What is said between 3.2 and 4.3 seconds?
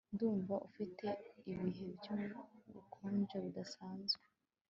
budasanzwe